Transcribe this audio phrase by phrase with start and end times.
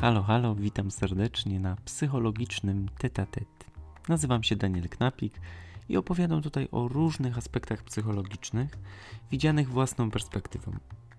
[0.00, 3.48] Halo, halo, witam serdecznie na psychologicznym tetatet.
[4.08, 5.40] Nazywam się Daniel Knapik
[5.88, 8.70] i opowiadam tutaj o różnych aspektach psychologicznych,
[9.30, 10.72] widzianych własną perspektywą.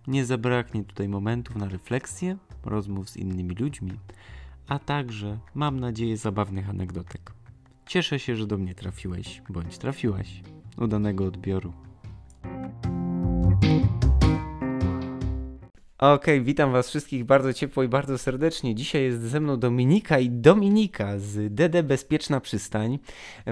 [0.08, 3.92] Nie zabraknie tutaj momentów na refleksję, rozmów z innymi ludźmi,
[4.68, 7.34] a także, mam nadzieję, zabawnych anegdotek.
[7.86, 10.42] Cieszę się, że do mnie trafiłeś, bądź trafiłaś.
[10.78, 11.74] Udanego odbioru.
[16.00, 18.76] Okej, okay, witam Was wszystkich bardzo ciepło i bardzo serdecznie.
[18.76, 23.00] Dzisiaj jest ze mną Dominika i Dominika z DD Bezpieczna Przystań.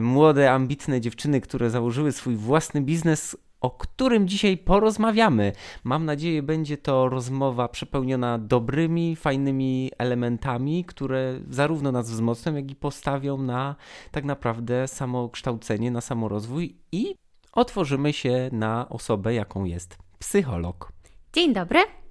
[0.01, 5.51] Młode, ambitne dziewczyny, które założyły swój własny biznes, o którym dzisiaj porozmawiamy.
[5.83, 12.75] Mam nadzieję, będzie to rozmowa przepełniona dobrymi, fajnymi elementami, które zarówno nas wzmocnią, jak i
[12.75, 13.75] postawią na
[14.11, 17.15] tak naprawdę samokształcenie, na samorozwój i
[17.51, 20.91] otworzymy się na osobę, jaką jest psycholog.
[21.33, 22.06] Dzień dobry.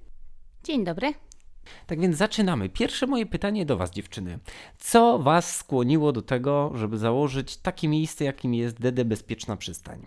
[0.66, 1.14] Dzień dobry.
[1.86, 2.68] Tak więc zaczynamy.
[2.68, 4.38] Pierwsze moje pytanie do Was, dziewczyny.
[4.78, 10.06] Co Was skłoniło do tego, żeby założyć takie miejsce, jakim jest DD Bezpieczna Przystań?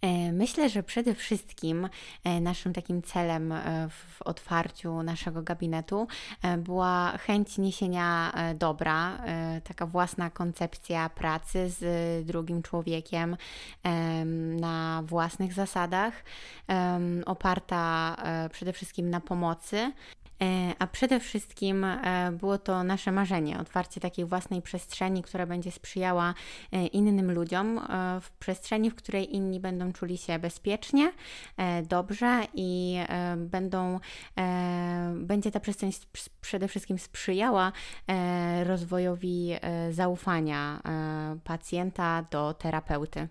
[0.00, 1.88] E, myślę, że przede wszystkim
[2.24, 6.08] e, naszym takim celem e, w otwarciu naszego gabinetu
[6.58, 9.18] była chęć niesienia dobra,
[9.64, 13.36] taka własna koncepcja pracy z drugim człowiekiem
[14.60, 16.24] na własnych zasadach,
[17.26, 18.16] oparta
[18.52, 19.92] przede wszystkim na pomocy.
[20.42, 25.72] E, a przede wszystkim e, było to nasze marzenie, otwarcie takiej własnej przestrzeni, która będzie
[25.72, 26.34] sprzyjała
[26.72, 27.80] e, innym ludziom,
[28.20, 31.12] w przestrzeni, w której inni będą czuli się bezpiecznie,
[31.82, 32.98] dobrze i
[33.36, 34.00] będą,
[35.14, 35.90] będzie ta przestrzeń
[36.40, 37.72] przede wszystkim sprzyjała
[38.64, 39.50] rozwojowi
[39.90, 40.80] zaufania
[41.44, 43.28] pacjenta do terapeuty.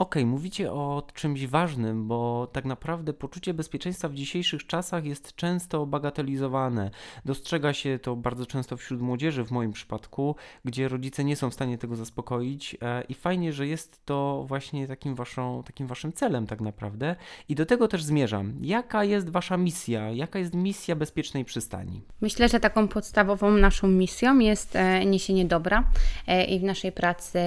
[0.00, 5.36] Okej, okay, mówicie o czymś ważnym, bo tak naprawdę poczucie bezpieczeństwa w dzisiejszych czasach jest
[5.36, 6.90] często bagatelizowane.
[7.24, 11.54] Dostrzega się to bardzo często wśród młodzieży, w moim przypadku, gdzie rodzice nie są w
[11.54, 16.46] stanie tego zaspokoić e, i fajnie, że jest to właśnie takim, waszą, takim waszym celem
[16.46, 17.16] tak naprawdę
[17.48, 18.54] i do tego też zmierzam.
[18.60, 20.10] Jaka jest wasza misja?
[20.10, 22.02] Jaka jest misja bezpiecznej przystani?
[22.20, 25.84] Myślę, że taką podstawową naszą misją jest e, niesienie dobra
[26.26, 27.38] e, i w naszej pracy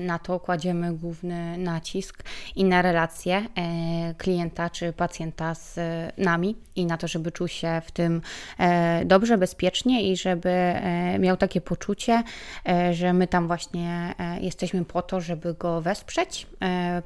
[0.00, 2.22] na to kładziemy główny nacisk
[2.56, 5.78] i na relacje e, klienta czy pacjenta z
[6.18, 8.22] nami i na to, żeby czuł się w tym
[8.58, 12.22] e, dobrze, bezpiecznie i żeby e, miał takie poczucie,
[12.92, 16.46] że my tam właśnie jesteśmy po to, żeby go wesprzeć,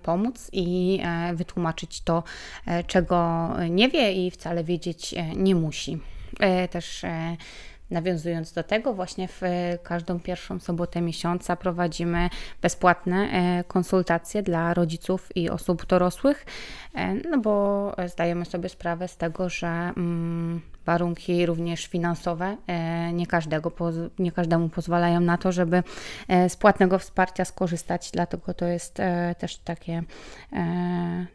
[0.02, 1.00] pomóc i
[1.34, 2.22] wytłumaczyć to,
[2.86, 5.98] czego nie wie i wcale wiedzieć nie musi.
[6.70, 7.04] Też
[7.90, 9.40] Nawiązując do tego, właśnie w
[9.82, 12.30] każdą pierwszą sobotę miesiąca prowadzimy
[12.62, 16.46] bezpłatne e, konsultacje dla rodziców i osób dorosłych,
[16.94, 23.26] e, no bo zdajemy sobie sprawę z tego, że mm, warunki również finansowe e, nie,
[23.26, 23.72] każdego,
[24.18, 25.82] nie każdemu pozwalają na to, żeby
[26.48, 28.98] z płatnego wsparcia skorzystać, dlatego to jest
[29.38, 30.02] też takie,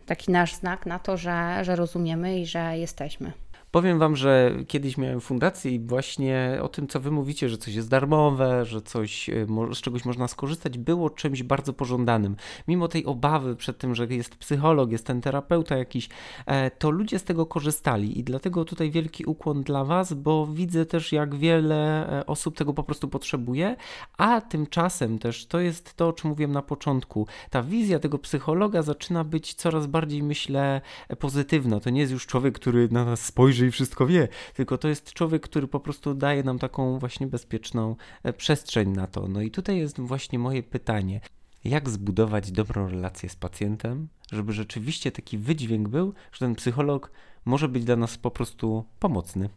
[0.05, 3.31] taki nasz znak na to, że, że rozumiemy i że jesteśmy.
[3.73, 7.75] Powiem Wam, że kiedyś miałem fundację i właśnie o tym, co Wy mówicie, że coś
[7.75, 12.35] jest darmowe, że coś y, z czegoś można skorzystać, było czymś bardzo pożądanym.
[12.67, 16.09] Mimo tej obawy przed tym, że jest psycholog, jest ten terapeuta jakiś,
[16.45, 20.85] e, to ludzie z tego korzystali i dlatego tutaj wielki ukłon dla Was, bo widzę
[20.85, 23.75] też, jak wiele e, osób tego po prostu potrzebuje,
[24.17, 27.27] a tymczasem też to jest to, o czym mówiłem na początku.
[27.49, 30.81] Ta wizja tego psychologa zaczyna być coraz bardziej, myślę,
[31.19, 31.79] pozytywna.
[31.79, 35.13] To nie jest już człowiek, który na nas spojrzy i wszystko wie, tylko to jest
[35.13, 39.27] człowiek, który po prostu daje nam taką właśnie bezpieczną e, przestrzeń na to.
[39.27, 41.21] No i tutaj jest właśnie moje pytanie.
[41.63, 47.11] Jak zbudować dobrą relację z pacjentem, żeby rzeczywiście taki wydźwięk był, że ten psycholog
[47.45, 49.49] może być dla nas po prostu pomocny?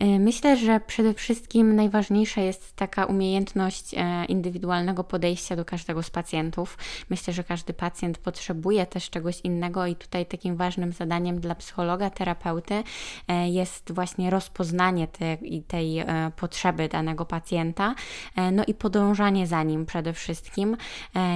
[0.00, 6.10] E, myślę, że przede wszystkim najważniejsza jest taka umiejętność e, indywidualnego podejścia do każdego z
[6.10, 6.78] pacjentów.
[7.10, 12.10] Myślę, że każdy pacjent potrzebuje też czegoś innego i tutaj takim ważnym zadaniem dla psychologa,
[12.10, 12.82] terapeuty
[13.28, 16.04] e, jest właśnie rozpoznanie tej, tej
[16.36, 17.94] potrzeby danego pacjenta,
[18.52, 20.76] no i podążanie za nim przede wszystkim,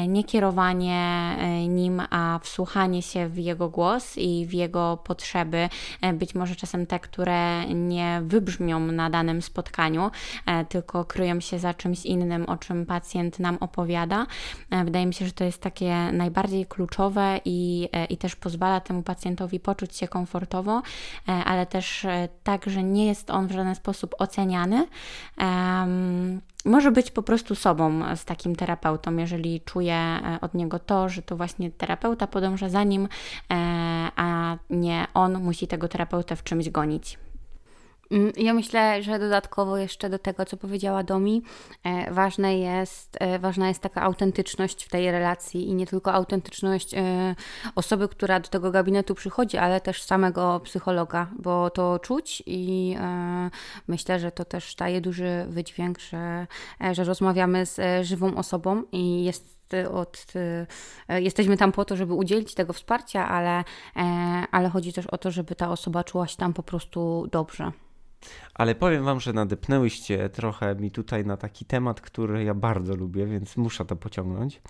[0.09, 1.37] nie kierowanie
[1.69, 5.69] nim, a wsłuchanie się w jego głos i w jego potrzeby,
[6.15, 10.11] być może czasem te, które nie wybrzmią brzmią na danym spotkaniu,
[10.47, 14.27] e, tylko kryją się za czymś innym, o czym pacjent nam opowiada.
[14.71, 18.81] E, wydaje mi się, że to jest takie najbardziej kluczowe i, e, i też pozwala
[18.81, 20.83] temu pacjentowi poczuć się komfortowo,
[21.27, 22.07] ale też
[22.43, 24.87] tak, że nie jest on w żaden sposób oceniany
[26.65, 31.37] może być po prostu sobą z takim terapeutą, jeżeli czuje od niego to, że to
[31.37, 33.09] właśnie terapeuta podąża za nim,
[34.17, 37.19] a nie on musi tego terapeutę w czymś gonić.
[38.11, 41.43] Mm, ja myślę, że dodatkowo jeszcze do tego, co powiedziała Domi,
[41.85, 46.95] e, ważne jest, e, ważna jest taka autentyczność w tej relacji i nie tylko autentyczność
[46.95, 47.35] e,
[47.75, 52.97] osoby, która do tego gabinetu przychodzi, ale też samego psychologa, bo to czuć i
[53.89, 56.47] myślę, że to też daje duży wydźwięk, że,
[56.93, 60.27] że rozmawiamy z żywą osobą i jest od,
[61.09, 63.65] jesteśmy tam po to, żeby udzielić tego wsparcia, ale,
[64.51, 67.73] ale chodzi też o to, żeby ta osoba czuła się tam po prostu dobrze.
[68.55, 73.27] Ale powiem wam, że nadepnęłyście trochę mi tutaj na taki temat, który ja bardzo lubię,
[73.27, 74.61] więc muszę to pociągnąć.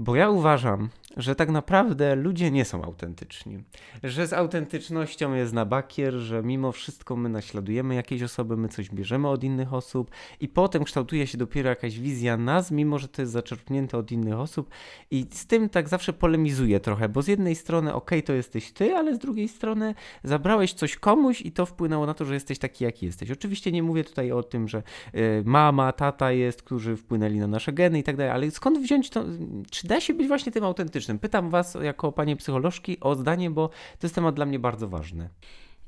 [0.00, 3.62] Bo ja uważam, że tak naprawdę ludzie nie są autentyczni.
[4.02, 8.90] Że z autentycznością jest na bakier, że mimo wszystko my naśladujemy jakieś osoby, my coś
[8.90, 10.10] bierzemy od innych osób
[10.40, 14.38] i potem kształtuje się dopiero jakaś wizja nas, mimo że to jest zaczerpnięte od innych
[14.38, 14.70] osób.
[15.10, 18.94] I z tym tak zawsze polemizuję trochę, bo z jednej strony, ok, to jesteś ty,
[18.94, 19.94] ale z drugiej strony
[20.24, 23.30] zabrałeś coś komuś i to wpłynęło na to, że jesteś taki, jaki jesteś.
[23.30, 24.82] Oczywiście nie mówię tutaj o tym, że
[25.14, 29.10] y, mama, tata jest, którzy wpłynęli na nasze geny i tak dalej, ale skąd wziąć
[29.10, 29.24] to?
[29.70, 31.18] Czy da się być właśnie tym autentycznym?
[31.18, 35.28] Pytam Was jako panie psycholożki o zdanie, bo to jest temat dla mnie bardzo ważny.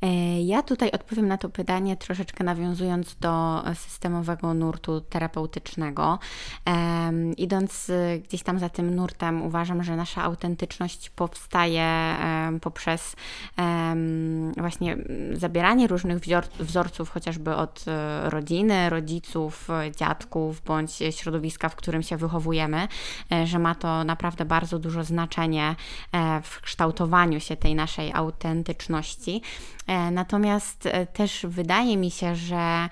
[0.02, 6.19] E, ja tutaj odpowiem na to pytanie troszeczkę nawiązując do systemowego nurtu terapeutycznego.
[7.37, 12.16] Idąc y, gdzieś tam za tym nurtem, uważam, że nasza autentyczność powstaje
[12.60, 13.16] poprzez
[14.56, 14.96] właśnie
[15.32, 16.19] zabieranie różnych
[16.60, 17.84] wzorców, chociażby od
[18.26, 22.88] y, rodziny, rodziców, dziadków bądź środowiska, w którym się wychowujemy,
[23.32, 25.76] e, że ma to naprawdę bardzo duże znaczenie
[26.12, 29.43] e, w kształtowaniu się tej naszej autentyczności.
[29.87, 32.88] E, natomiast e, też wydaje mi się, że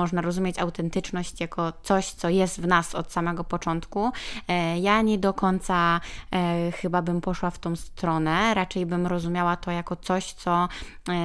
[0.00, 4.10] można rozumieć autentyczność jako coś, co jest w nas od samego początku.
[4.48, 6.00] E, ja nie do końca
[6.74, 10.68] chyba bym poszła w tą stronę, raczej bym rozumiała to jako coś, co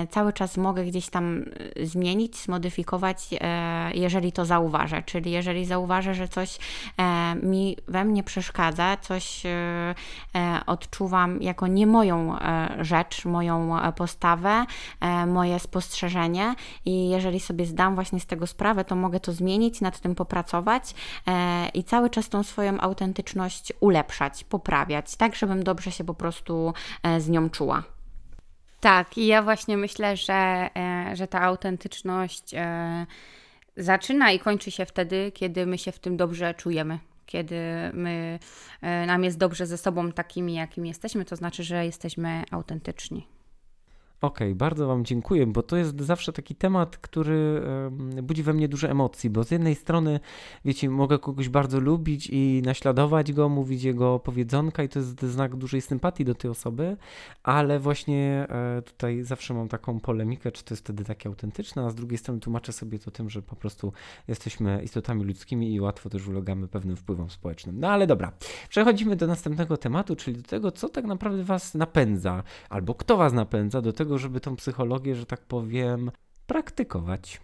[0.09, 1.45] cały czas mogę gdzieś tam
[1.83, 3.29] zmienić, zmodyfikować,
[3.93, 5.03] jeżeli to zauważę.
[5.03, 6.57] Czyli jeżeli zauważę, że coś
[7.43, 9.43] mi we mnie przeszkadza, coś
[10.65, 12.37] odczuwam jako nie moją
[12.79, 14.65] rzecz, moją e, postawę,
[15.01, 16.55] e, moje spostrzeżenie
[16.85, 20.83] i jeżeli sobie zdam właśnie z tego sprawę, to mogę to zmienić, nad tym popracować
[21.27, 26.73] e, i cały czas tą swoją autentyczność ulepszać, poprawiać, tak żebym dobrze się po prostu
[27.17, 27.83] z nią czuła.
[28.79, 30.69] Tak, i ja właśnie myślę, że,
[31.13, 32.55] że ta autentyczność
[33.77, 37.55] zaczyna i kończy się wtedy, kiedy my się w tym dobrze czujemy, kiedy
[37.93, 38.39] my,
[38.81, 43.34] nam jest dobrze ze sobą takimi, jakimi jesteśmy, to znaczy, że jesteśmy autentyczni.
[44.21, 47.61] Okej, okay, bardzo Wam dziękuję, bo to jest zawsze taki temat, który
[48.23, 50.19] budzi we mnie dużo emocji, bo z jednej strony,
[50.65, 55.55] wiecie, mogę kogoś bardzo lubić i naśladować go, mówić jego powiedzonka i to jest znak
[55.55, 56.97] dużej sympatii do tej osoby,
[57.43, 61.89] ale właśnie e, tutaj zawsze mam taką polemikę, czy to jest wtedy takie autentyczne, a
[61.89, 63.93] z drugiej strony tłumaczę sobie to tym, że po prostu
[64.27, 67.79] jesteśmy istotami ludzkimi i łatwo też ulegamy pewnym wpływom społecznym.
[67.79, 68.31] No ale dobra,
[68.69, 73.33] przechodzimy do następnego tematu, czyli do tego, co tak naprawdę Was napędza, albo kto Was
[73.33, 76.11] napędza do tego, żeby tą psychologię, że tak powiem,
[76.47, 77.41] praktykować?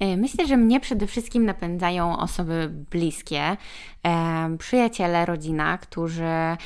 [0.00, 3.56] E, myślę, że mnie przede wszystkim napędzają osoby bliskie,
[4.06, 6.56] e, przyjaciele, rodzina, którzy e,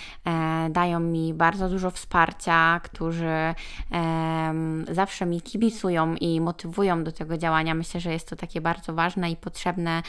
[0.71, 3.55] dają mi bardzo dużo wsparcia, którzy
[4.91, 7.75] zawsze mi kibicują i motywują do tego działania.
[7.75, 10.03] Myślę, że jest to takie bardzo ważne i potrzebne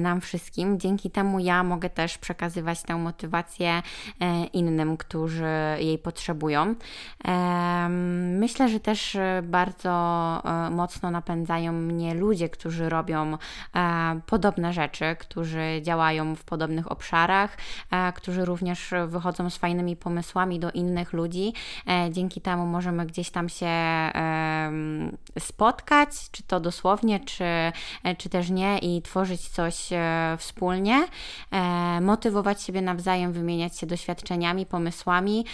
[0.00, 0.80] nam wszystkim.
[0.80, 3.82] Dzięki temu ja mogę też przekazywać tę motywację
[4.52, 5.46] innym, którzy
[5.78, 6.74] jej potrzebują.
[8.38, 13.38] Myślę, że też bardzo mocno napędzają mnie ludzie, ludzie, którzy robią
[13.74, 17.56] e, podobne rzeczy, którzy działają w podobnych obszarach,
[17.90, 21.52] e, którzy również wychodzą z fajnymi pomysłami do innych ludzi.
[21.88, 23.72] E, dzięki temu możemy gdzieś tam się
[25.38, 27.44] spotkać, czy to dosłownie, czy,
[28.18, 29.88] czy też nie, i tworzyć coś
[30.38, 31.06] wspólnie,
[32.00, 35.44] motywować siebie nawzajem, wymieniać się doświadczeniami, pomysłami.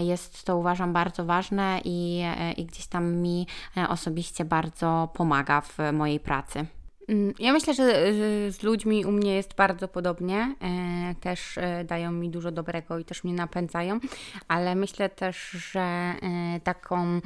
[0.00, 2.22] Jest to uważam bardzo ważne i,
[2.56, 3.46] i gdzieś tam mi
[3.88, 6.66] osobiście bardzo pomaga w mojej pracy.
[7.08, 8.12] Mm, ja myślę, że
[8.52, 10.54] z ludźmi u mnie jest bardzo podobnie.
[10.60, 14.00] E, też e, dają mi dużo dobrego i też mnie napędzają,
[14.48, 17.20] ale myślę też, że e, taką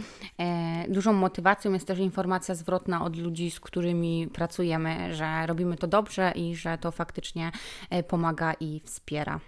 [0.88, 6.32] dużą motywacją jest też informacja zwrotna od ludzi, z którymi pracujemy, że robimy to dobrze
[6.34, 7.52] i że to faktycznie
[8.08, 9.40] pomaga i wspiera.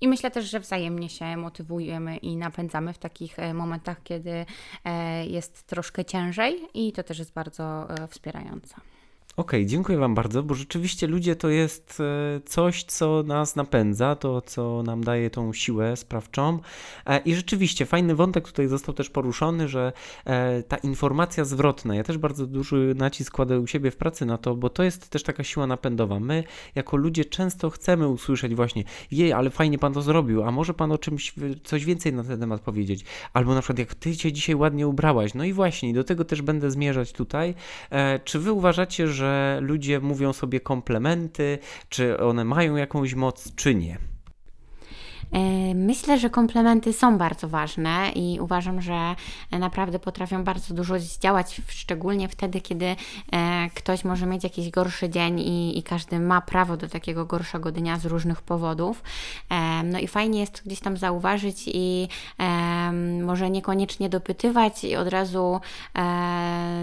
[0.00, 4.46] I myślę też, że wzajemnie się motywujemy i napędzamy w takich e, momentach, kiedy
[4.84, 8.08] e, jest troszkę ciężej, i to też jest bardzo e,
[9.38, 9.58] wspierające.
[9.58, 14.40] okay, dziękuję Wam bardzo, bo rzeczywiście ludzie to jest e, coś, co nas napędza, to
[14.40, 16.58] co nam daje tą siłę sprawczą.
[17.06, 19.92] E, I rzeczywiście fajny wątek tutaj został też poruszony, że
[20.24, 24.38] e, ta informacja zwrotna, ja też bardzo duży nacisk kładę u siebie w pracy na
[24.38, 26.20] to, bo to jest też taka siła napędowa.
[26.20, 30.74] My jako ludzie często chcemy usłyszeć właśnie, jej, ale fajnie Pan to zrobił, a może
[30.74, 34.32] Pan o czymś, coś więcej na ten temat powiedzieć, albo na przykład jak Ty się
[34.32, 37.54] dzisiaj ładnie ubrałaś, no i właśnie, do tego też będę zmierzać tutaj.
[38.24, 41.58] Czy Wy uważacie, że że ludzie mówią sobie komplementy,
[41.88, 43.98] czy one mają jakąś moc, czy nie.
[45.32, 49.14] E, myślę, że komplementy są bardzo ważne i uważam, że
[49.50, 52.96] naprawdę potrafią bardzo dużo zdziałać, szczególnie wtedy, kiedy e,
[53.74, 57.98] ktoś może mieć jakiś gorszy dzień i, i każdy ma prawo do takiego gorszego dnia
[57.98, 59.02] z różnych powodów.
[59.50, 62.08] E, no i fajnie jest gdzieś tam zauważyć i
[63.22, 65.60] może niekoniecznie dopytywać i od razu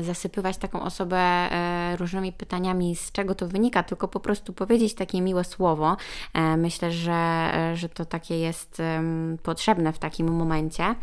[0.02, 1.50] zasypywać taką osobę
[1.98, 5.98] różnymi pytaniami, z czego to wynika, tylko po prostu powiedzieć takie miłe słowo.
[6.58, 8.82] Myślę, że, że to takie jest
[9.44, 10.96] potrzebne w takim momencie.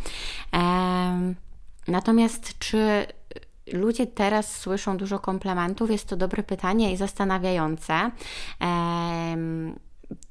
[1.89, 3.07] Natomiast czy
[3.73, 5.91] ludzie teraz słyszą dużo komplementów?
[5.91, 8.11] Jest to dobre pytanie i zastanawiające.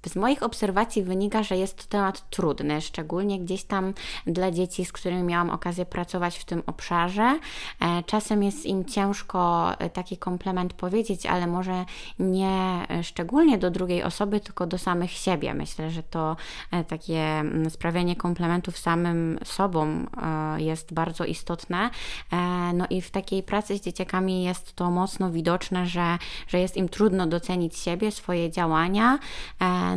[0.05, 3.93] Z moich obserwacji wynika, że jest to temat trudny, szczególnie gdzieś tam
[4.27, 7.39] dla dzieci, z którymi miałam okazję pracować w tym obszarze.
[7.79, 11.85] E, czasem jest im ciężko e, taki komplement powiedzieć, ale może
[12.19, 15.53] nie e, szczególnie do drugiej osoby, tylko do samych siebie.
[15.53, 16.35] Myślę, że to
[16.87, 20.05] takie mm, sprawianie komplementów samym sobą
[20.57, 21.89] jest bardzo istotne.
[22.73, 26.89] No i w takiej pracy z dzieciakami jest to mocno widoczne, że, że jest im
[26.89, 29.19] trudno docenić siebie, swoje działania.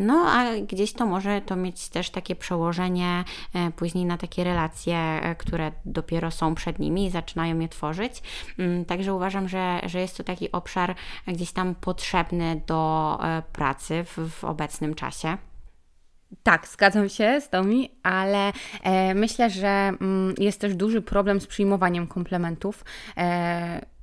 [0.01, 4.97] No a gdzieś to może to mieć też takie przełożenie e, później na takie relacje,
[4.97, 8.23] e, które dopiero są przed nimi i zaczynają je tworzyć.
[8.59, 10.95] Mm, także uważam, że, że jest to taki obszar
[11.27, 15.37] gdzieś tam potrzebny do e, pracy w, w obecnym czasie.
[16.43, 18.53] Tak, zgadzam się z Tomi, ale
[18.83, 22.85] e, myślę, że mm, jest też duży problem z przyjmowaniem komplementów.
[23.17, 23.94] E,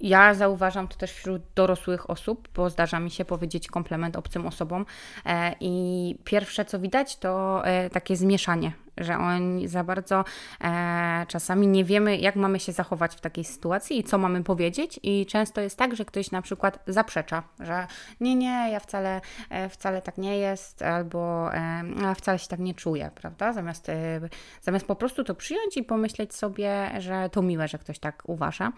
[0.00, 4.86] ja zauważam to też wśród dorosłych osób, bo zdarza mi się powiedzieć komplement obcym osobom
[5.26, 10.24] e, i pierwsze co widać to e, takie zmieszanie że oni za bardzo
[10.60, 15.00] e, czasami nie wiemy, jak mamy się zachować w takiej sytuacji i co mamy powiedzieć.
[15.02, 17.86] I często jest tak, że ktoś na przykład zaprzecza, że
[18.20, 22.60] nie, nie, ja wcale, e, wcale tak nie jest, albo e, ja wcale się tak
[22.60, 23.52] nie czuję, prawda?
[23.52, 24.20] Zamiast, e,
[24.62, 28.72] zamiast po prostu to przyjąć i pomyśleć sobie, że to miłe, że ktoś tak uważa.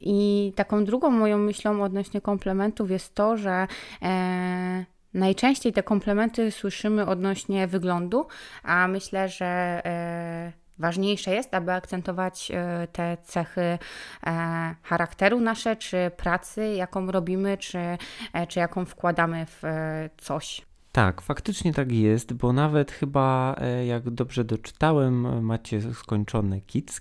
[0.00, 3.66] I taką drugą moją myślą odnośnie komplementów jest to, że
[4.02, 8.26] e, Najczęściej te komplementy słyszymy odnośnie wyglądu,
[8.62, 13.78] a myślę, że e, ważniejsze jest, aby akcentować e, te cechy e,
[14.82, 17.78] charakteru nasze, czy pracy, jaką robimy, czy,
[18.48, 19.62] czy jaką wkładamy w
[20.16, 20.73] coś.
[20.94, 27.00] Tak, faktycznie tak jest, bo nawet chyba, jak dobrze doczytałem, macie skończone Kids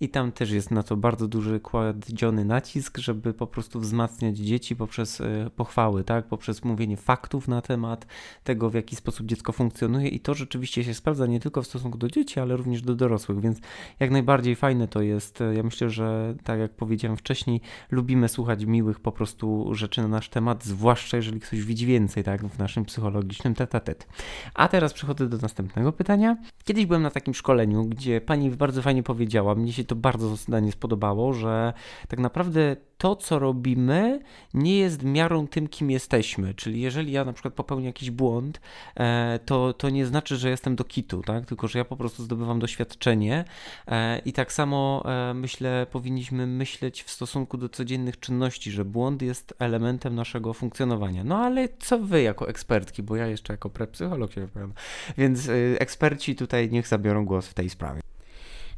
[0.00, 4.76] i tam też jest na to bardzo duży kładziony nacisk, żeby po prostu wzmacniać dzieci
[4.76, 6.26] poprzez e, pochwały, tak?
[6.26, 8.06] poprzez mówienie faktów na temat
[8.44, 11.98] tego, w jaki sposób dziecko funkcjonuje i to rzeczywiście się sprawdza nie tylko w stosunku
[11.98, 13.58] do dzieci, ale również do dorosłych, więc
[14.00, 15.38] jak najbardziej fajne to jest.
[15.56, 17.60] Ja myślę, że tak jak powiedziałem wcześniej,
[17.90, 22.46] lubimy słuchać miłych po prostu rzeczy na nasz temat, zwłaszcza jeżeli ktoś widzi więcej, tak,
[22.46, 24.06] w naszym psychologicznym tetatet.
[24.54, 26.36] A teraz przechodzę do następnego pytania.
[26.64, 30.72] Kiedyś byłem na takim szkoleniu, gdzie pani bardzo fajnie powiedziała, mnie się to bardzo zdanie
[30.72, 31.72] spodobało, że
[32.08, 34.20] tak naprawdę to, co robimy,
[34.54, 36.54] nie jest miarą tym, kim jesteśmy.
[36.54, 38.60] Czyli jeżeli ja na przykład popełnię jakiś błąd,
[38.96, 41.46] e, to, to nie znaczy, że jestem do kitu, tak?
[41.46, 43.44] tylko że ja po prostu zdobywam doświadczenie.
[43.88, 49.22] E, I tak samo e, myślę, powinniśmy myśleć w stosunku do codziennych czynności, że błąd
[49.22, 51.24] jest elementem naszego funkcjonowania.
[51.24, 54.72] No ale co wy jako ekspertki, bo ja jeszcze jako prepsycholog się wypowiadam,
[55.18, 58.09] więc eksperci tutaj niech zabiorą głos w tej sprawie.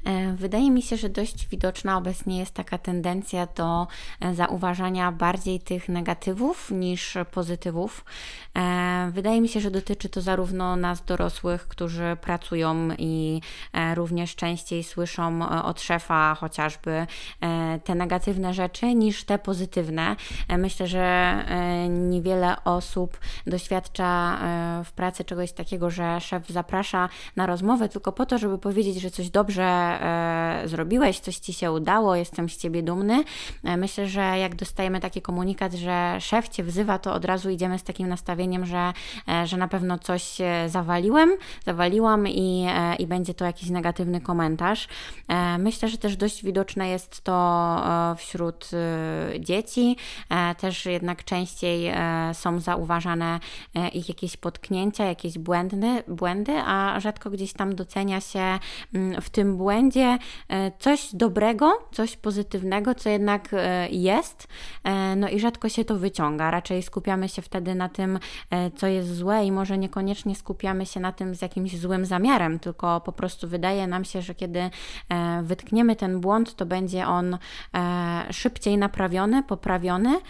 [0.05, 3.87] E, wydaje mi się, że dość widoczna obecnie jest taka tendencja do
[4.21, 8.05] e, zauważania bardziej tych negatywów niż pozytywów.
[8.59, 13.41] E, wydaje mi się, że dotyczy to zarówno nas dorosłych, którzy pracują i
[13.95, 17.07] również częściej słyszą od szefa chociażby
[17.85, 20.17] te negatywne rzeczy niż te pozytywne.
[20.59, 21.37] Myślę, że
[21.89, 24.39] niewiele osób doświadcza
[24.85, 29.11] w pracy czegoś takiego, że szef zaprasza na rozmowę tylko po to, żeby powiedzieć, że
[29.11, 29.92] coś dobrze
[30.65, 33.25] zrobiłeś, coś ci się udało, jestem z ciebie dumny.
[33.65, 37.79] E, myślę, że jak dostajemy taki komunikat, że szef cię wzywa, to od razu idziemy
[37.79, 38.93] z takim nastawieniem, że,
[39.29, 41.31] e, że na pewno coś e, zawaliłem,
[41.65, 44.89] zawaliłam i, e, i będzie to jakiś negatywny komentarz.
[45.29, 47.33] E, myślę, że też dość widoczne jest to
[48.17, 48.71] wśród
[49.41, 49.97] dzieci.
[50.59, 51.93] Też jednak częściej
[52.33, 53.41] są zauważane
[53.93, 58.59] ich jakieś potknięcia, jakieś błędy, błędy, a rzadko gdzieś tam docenia się
[58.95, 59.82] mm, w tym błędzie
[60.49, 64.49] e, coś dobrego, coś pozytywnego, co jednak e, jest,
[64.85, 66.51] e, no i rzadko się to wyciąga.
[66.51, 68.19] Raczej skupiamy się wtedy na tym,
[68.77, 73.01] co jest złe i może niekoniecznie skupiamy się na tym z jakimś złym zamiarem, tylko
[73.01, 74.71] po prostu wydaje nam się, że kiedy
[75.43, 77.39] wytkniemy ten błąd, to będzie on
[78.31, 80.21] szybciej naprawiony, poprawiony,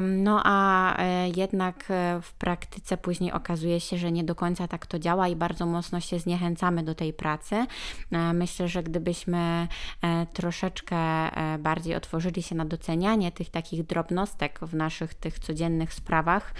[0.00, 0.96] no a
[1.36, 1.84] jednak
[2.22, 6.00] w praktyce później okazuje się, że nie do końca tak to działa i bardzo mocno
[6.00, 7.66] się zniechęcamy do tej pracy.
[8.34, 9.68] Myślę, że gdybyśmy
[10.02, 15.94] e, troszeczkę e, bardziej otworzyli się na docenianie tych takich drobnostek w naszych tych codziennych
[15.94, 16.54] sprawach,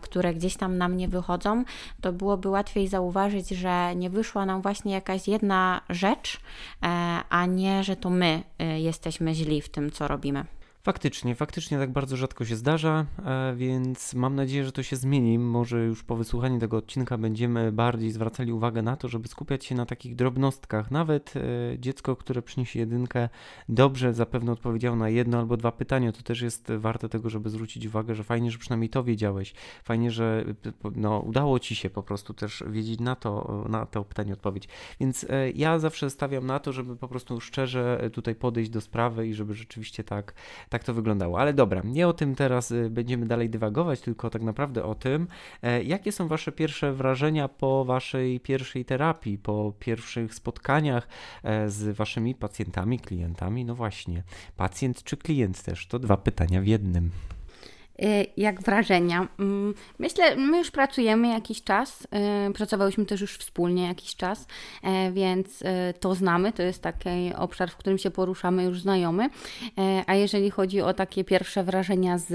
[0.00, 1.64] które gdzieś tam nam nie wychodzą,
[2.00, 6.40] to byłoby łatwiej zauważyć, że nie wyszła nam właśnie jakaś jedna rzecz,
[7.30, 8.42] a nie, że to my
[8.76, 10.55] jesteśmy źli w tym, co robimy.
[10.86, 15.38] Faktycznie, faktycznie tak bardzo rzadko się zdarza, e, więc mam nadzieję, że to się zmieni.
[15.38, 19.74] Może już po wysłuchaniu tego odcinka będziemy bardziej zwracali uwagę na to, żeby skupiać się
[19.74, 20.90] na takich drobnostkach.
[20.90, 21.40] Nawet e,
[21.78, 23.28] dziecko, które przyniesie jedynkę,
[23.68, 26.12] dobrze zapewne odpowiedziało na jedno albo dwa pytania.
[26.12, 29.54] To też jest warte tego, żeby zwrócić uwagę, że fajnie, że przynajmniej to wiedziałeś.
[29.84, 30.44] Fajnie, że
[30.96, 34.68] no, udało ci się po prostu też wiedzieć na to, na to pytanie odpowiedź.
[35.00, 39.28] Więc e, ja zawsze stawiam na to, żeby po prostu szczerze tutaj podejść do sprawy
[39.28, 40.34] i żeby rzeczywiście tak,
[40.76, 41.40] tak to wyglądało.
[41.40, 45.28] Ale dobra, nie o tym teraz y, będziemy dalej dywagować, tylko tak naprawdę o tym,
[45.62, 51.08] e, jakie są Wasze pierwsze wrażenia po Waszej pierwszej terapii, po pierwszych spotkaniach
[51.42, 53.64] e, z Waszymi pacjentami, klientami.
[53.64, 54.22] No właśnie,
[54.56, 55.86] pacjent czy klient też?
[55.86, 57.10] To dwa pytania w jednym.
[58.02, 59.28] Y, jak wrażenia?
[59.38, 62.08] Mm, myślę, my już pracujemy jakiś czas,
[62.48, 64.46] y, pracowałyśmy też już wspólnie jakiś czas,
[64.82, 65.64] e, więc y,
[66.00, 69.28] to znamy, to jest taki obszar, w którym się poruszamy, już znajomy.
[70.06, 72.28] A jeżeli chodzi o takie pierwsze wrażenia z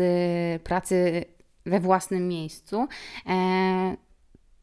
[0.63, 1.25] pracy
[1.65, 2.87] we własnym miejscu,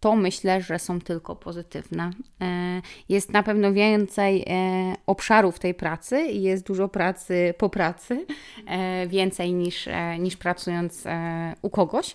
[0.00, 2.10] to myślę, że są tylko pozytywne.
[2.40, 8.26] E, jest na pewno więcej e, obszarów tej pracy i jest dużo pracy po pracy,
[8.66, 11.04] e, więcej niż, niż pracując
[11.62, 12.14] u kogoś.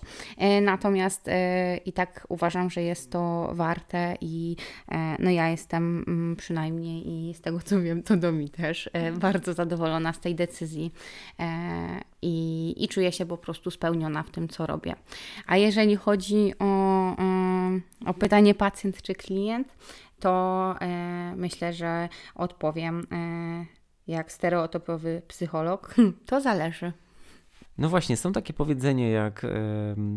[0.62, 1.30] Natomiast
[1.84, 4.56] i tak uważam, że jest to warte i
[5.18, 10.12] no ja jestem mm, przynajmniej i z tego co wiem, to Domi też bardzo zadowolona
[10.12, 10.90] z tej decyzji
[12.22, 14.94] i, i czuję się po prostu spełniona w tym, co robię.
[15.46, 16.64] A jeżeli chodzi o,
[18.06, 19.68] o pytanie pacjent czy klient,
[20.20, 23.66] to e, myślę, że odpowiem e,
[24.06, 25.94] jak stereotypowy psycholog.
[26.26, 26.92] To zależy.
[27.78, 29.46] No właśnie, są takie powiedzenie jak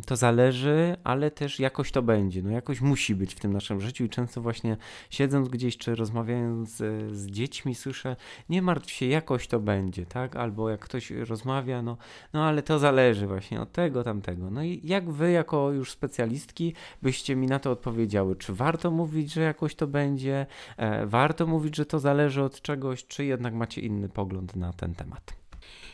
[0.05, 2.41] to zależy, ale też jakoś to będzie.
[2.43, 4.77] No jakoś musi być w tym naszym życiu i często właśnie
[5.09, 8.15] siedząc gdzieś czy rozmawiając z, z dziećmi słyszę,
[8.49, 10.35] nie martw się, jakoś to będzie, tak?
[10.35, 11.97] Albo jak ktoś rozmawia, no,
[12.33, 14.49] no ale to zależy właśnie od tego, tamtego.
[14.51, 19.33] No i jak wy jako już specjalistki byście mi na to odpowiedziały, czy warto mówić,
[19.33, 20.45] że jakoś to będzie,
[20.77, 24.95] e, warto mówić, że to zależy od czegoś, czy jednak macie inny pogląd na ten
[24.95, 25.46] temat?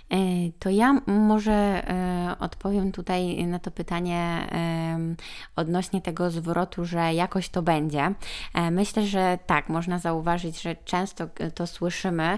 [0.10, 0.16] E,
[0.60, 4.48] to ja może e, odpowiem tutaj na to pytanie
[5.56, 8.14] odnośnie tego zwrotu, że jakoś to będzie.
[8.54, 12.38] E, myślę, że tak, można zauważyć, że często to słyszymy.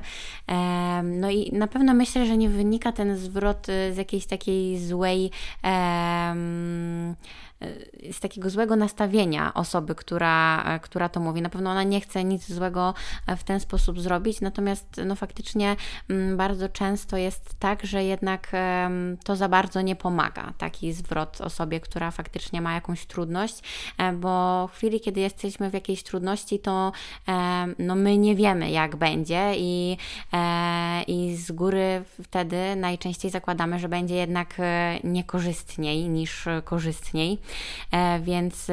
[1.03, 5.31] No i na pewno myślę, że nie wynika ten zwrot z jakiejś takiej złej
[8.11, 11.41] z takiego złego nastawienia osoby, która, e, która to mówi.
[11.41, 12.93] Na pewno ona nie chce nic złego
[13.27, 15.75] e, w ten sposób zrobić, natomiast no, faktycznie
[16.09, 18.51] mm, bardzo często jest tak, że jednak
[19.23, 23.61] to za bardzo nie pomaga taki zwrot osobie, która faktycznie ma jakąś trudność,
[23.97, 26.91] e, bo w chwili, kiedy jesteśmy w jakiejś trudności, to
[27.79, 29.97] no, my nie wiemy, jak będzie i,
[31.07, 34.57] i z góry wtedy najczęściej zakładamy, że będzie jednak
[35.03, 37.39] niekorzystniej niż korzystniej.
[37.91, 38.67] E, więc,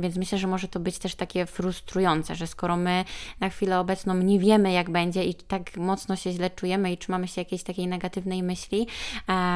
[0.00, 3.04] więc myślę, że może to być też takie frustrujące, że skoro my
[3.40, 7.28] na chwilę obecną nie wiemy, jak będzie i tak mocno się źle czujemy i trzymamy
[7.28, 8.86] się jakiejś takiej negatywnej myśli,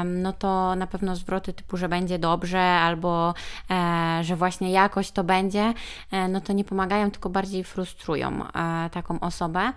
[0.05, 3.35] no to na pewno zwroty typu, że będzie dobrze albo
[3.71, 5.75] e, że właśnie jakoś to będzie,
[6.11, 8.45] e, no to nie pomagają, tylko bardziej frustrują
[8.93, 9.73] taką osobę.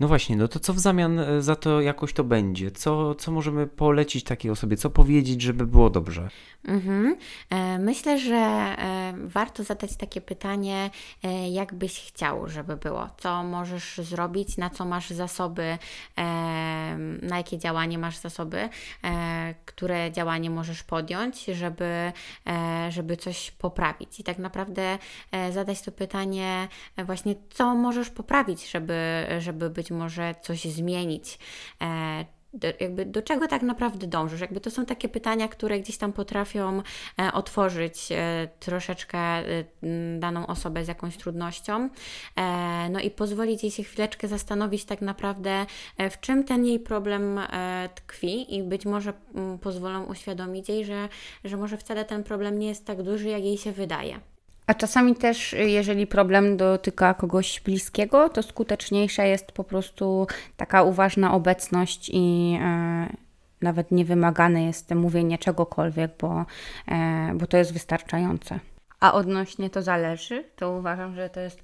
[0.00, 2.70] No właśnie, no to co w zamian e, za to jakoś to będzie?
[2.70, 4.76] Co, co możemy polecić takiej osobie?
[4.76, 6.28] Co powiedzieć, żeby było dobrze?
[6.64, 7.16] Mhm.
[7.50, 10.90] E, myślę, że e, warto zadać takie pytanie,
[11.50, 13.08] jak byś chciał, żeby było.
[13.18, 15.78] Co możesz zrobić, na co masz zasoby,
[17.22, 18.68] na jakie działanie masz zasoby,
[19.64, 22.12] które działanie możesz podjąć, żeby,
[22.88, 24.20] żeby coś poprawić.
[24.20, 24.98] I tak naprawdę
[25.50, 26.68] zadać to pytanie
[27.06, 31.38] właśnie, co możesz poprawić, żeby, żeby być być może coś zmienić.
[31.82, 34.40] E, do, jakby do czego tak naprawdę dążysz?
[34.40, 36.82] Jakby to są takie pytania, które gdzieś tam potrafią
[37.18, 39.64] e, otworzyć e, troszeczkę e,
[40.18, 41.88] daną osobę z jakąś trudnością,
[42.36, 45.66] e, no i pozwolić jej się chwileczkę zastanowić tak naprawdę,
[45.98, 47.40] e, w czym ten jej problem
[47.94, 51.08] tkwi i być może m, pozwolą uświadomić jej, że,
[51.44, 54.33] że może wcale ten problem nie jest tak duży, jak jej się wydaje.
[54.66, 61.34] A czasami też, jeżeli problem dotyka kogoś bliskiego, to skuteczniejsza jest po prostu taka uważna
[61.34, 63.06] obecność i e,
[63.60, 66.44] nawet niewymagane jest mówienie czegokolwiek, bo,
[66.88, 68.58] e, bo to jest wystarczające.
[69.00, 71.62] A odnośnie to zależy, to uważam, że to jest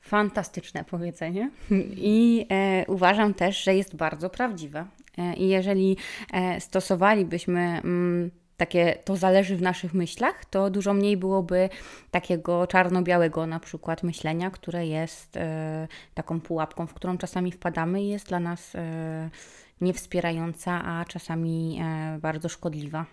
[0.00, 1.50] fantastyczne powiedzenie
[1.96, 4.86] i e, uważam też, że jest bardzo prawdziwe.
[5.18, 5.96] E, I jeżeli
[6.32, 7.60] e, stosowalibyśmy.
[7.60, 11.68] Mm, takie to zależy w naszych myślach, to dużo mniej byłoby
[12.10, 18.08] takiego czarno-białego na przykład myślenia, które jest e, taką pułapką, w którą czasami wpadamy i
[18.08, 19.30] jest dla nas e,
[19.80, 23.06] niewspierająca, a czasami e, bardzo szkodliwa.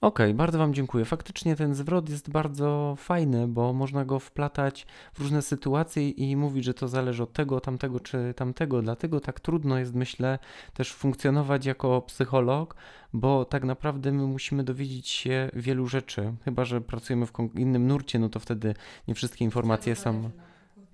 [0.00, 1.04] Okej, okay, bardzo Wam dziękuję.
[1.04, 6.64] Faktycznie ten zwrot jest bardzo fajny, bo można go wplatać w różne sytuacje i mówić,
[6.64, 8.82] że to zależy od tego, tamtego czy tamtego.
[8.82, 10.38] Dlatego tak trudno jest, myślę,
[10.74, 12.76] też funkcjonować jako psycholog,
[13.12, 16.34] bo tak naprawdę my musimy dowiedzieć się wielu rzeczy.
[16.44, 18.74] Chyba, że pracujemy w innym nurcie, no to wtedy
[19.08, 20.30] nie wszystkie informacje są.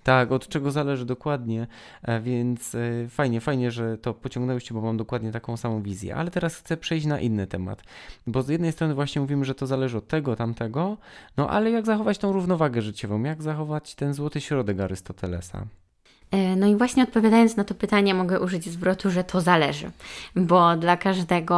[0.05, 1.67] Tak, od czego zależy dokładnie,
[2.03, 6.15] e, więc e, fajnie, fajnie, że to pociągnęłyście, bo mam dokładnie taką samą wizję.
[6.15, 7.83] Ale teraz chcę przejść na inny temat,
[8.27, 10.97] bo z jednej strony właśnie mówimy, że to zależy od tego, tamtego,
[11.37, 15.65] no ale jak zachować tą równowagę życiową, jak zachować ten złoty środek Arystotelesa?
[16.31, 19.91] E, no i właśnie odpowiadając na to pytanie, mogę użyć zwrotu, że to zależy,
[20.35, 21.57] bo dla każdego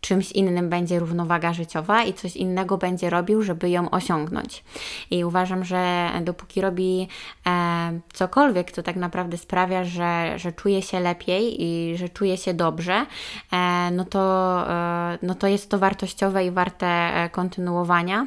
[0.00, 4.64] czymś innym będzie równowaga życiowa i coś innego będzie robił, żeby ją osiągnąć.
[5.10, 7.08] I uważam, że dopóki robi
[7.46, 12.54] e, cokolwiek, co tak naprawdę sprawia, że, że czuje się lepiej i że czuje się
[12.54, 13.06] dobrze,
[13.52, 14.20] e, no, to,
[14.70, 18.26] e, no to jest to wartościowe i warte e, kontynuowania.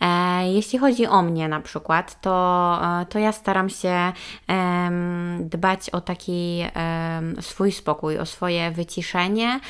[0.00, 4.12] E, jeśli chodzi o mnie na przykład, to, e, to ja staram się
[5.40, 6.64] dbać o taki
[7.40, 9.60] swój spokój, o swoje wyciszenie,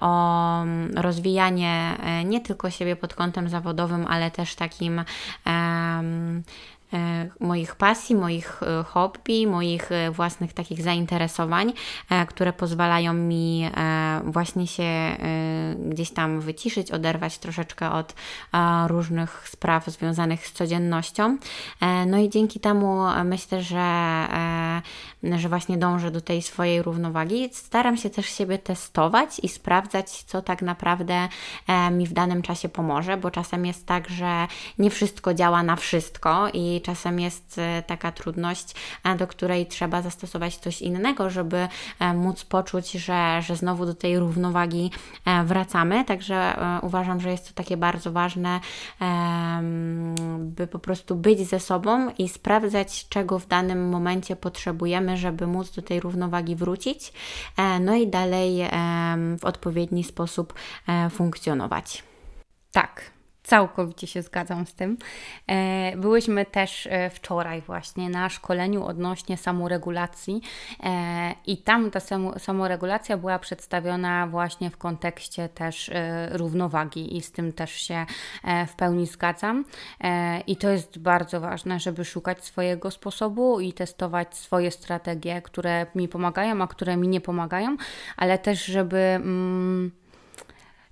[0.00, 0.43] o
[0.94, 5.04] rozwijanie e, nie tylko siebie pod kątem zawodowym, ale też takim
[7.40, 11.72] moich pasji, moich e, hobby, moich e, własnych takich zainteresowań,
[12.28, 13.70] które pozwalają mi
[14.24, 15.16] właśnie się
[15.78, 18.14] gdzieś tam wyciszyć, oderwać troszeczkę od
[18.86, 21.38] różnych spraw związanych z codziennością.
[22.06, 24.26] No i dzięki temu myślę, że,
[25.36, 27.48] że właśnie dążę do tej swojej równowagi.
[27.52, 31.28] Staram się też siebie testować i sprawdzać, co tak naprawdę
[31.92, 34.46] mi w danym czasie pomoże, bo czasem jest tak, że
[34.78, 40.02] nie wszystko działa na wszystko i czasem jest e, taka trudność, e, do której trzeba
[40.02, 41.68] zastosować coś innego, żeby
[42.00, 44.90] e, móc poczuć, że, że znowu do tej równowagi
[45.44, 46.04] wracamy.
[46.04, 48.60] Także uważam, że jest to takie bardzo ważne,
[50.38, 55.70] by po prostu być ze sobą i sprawdzać, czego w danym momencie potrzebujemy, żeby móc
[55.70, 57.12] do tej równowagi wrócić,
[57.80, 58.68] no i dalej
[59.38, 60.54] w odpowiedni sposób
[61.10, 62.02] funkcjonować.
[62.72, 63.13] Tak,
[63.44, 64.96] Całkowicie się zgadzam z tym.
[65.46, 70.40] E, byłyśmy też e, wczoraj właśnie na szkoleniu odnośnie samoregulacji
[70.82, 72.00] e, i tam ta
[72.38, 75.90] samoregulacja była przedstawiona właśnie w kontekście też
[76.30, 78.06] równowagi i z tym też się
[78.66, 79.64] w pełni zgadzam.
[80.46, 86.08] I to jest bardzo ważne, żeby szukać swojego sposobu i testować swoje strategie, które mi
[86.08, 87.76] pomagają, a które mi nie pomagają,
[88.16, 89.90] ale też żeby, mm,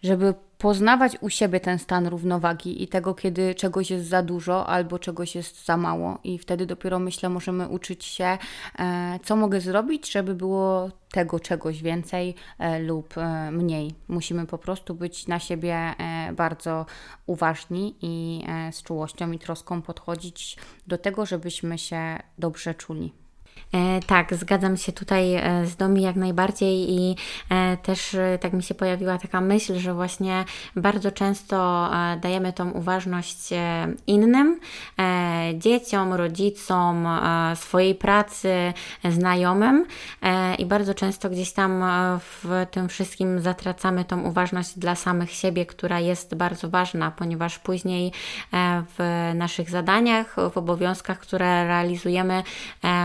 [0.02, 4.98] żeby poznawać u siebie ten stan równowagi i tego, kiedy czegoś jest za dużo albo
[4.98, 6.18] czegoś jest za mało.
[6.24, 8.38] I wtedy dopiero myślę, możemy uczyć się,
[8.78, 13.94] e, co mogę zrobić, żeby było tego czegoś więcej e, lub e, mniej.
[14.08, 15.94] Musimy po prostu być na siebie
[16.32, 16.86] bardzo
[17.26, 23.21] uważni i z czułością i troską podchodzić do tego, żebyśmy się dobrze czuli.
[23.72, 27.16] E, tak, zgadzam się tutaj e, z Domi jak najbardziej i
[27.50, 30.44] e, też tak mi się pojawiła taka myśl, że właśnie
[30.76, 33.48] bardzo często dajemy tą uważność
[34.06, 34.60] innym,
[35.54, 37.08] dzieciom, rodzicom,
[37.54, 38.72] swojej pracy,
[39.10, 39.86] znajomym
[40.58, 41.84] i bardzo często gdzieś tam
[42.18, 48.12] w tym wszystkim zatracamy tą uważność dla samych siebie, która jest bardzo ważna, ponieważ później
[48.98, 52.42] w naszych zadaniach, w obowiązkach, które realizujemy,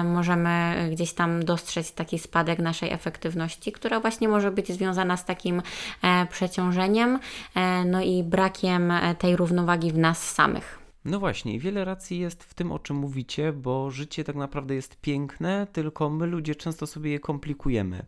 [0.03, 0.46] możemy
[0.91, 5.61] gdzieś tam dostrzec taki spadek naszej efektywności, która właśnie może być związana z takim
[6.01, 7.19] e, przeciążeniem,
[7.55, 10.86] e, no i brakiem e, tej równowagi w nas samych.
[11.07, 15.01] No właśnie, wiele racji jest w tym, o czym mówicie, bo życie tak naprawdę jest
[15.01, 18.05] piękne, tylko my ludzie często sobie je komplikujemy.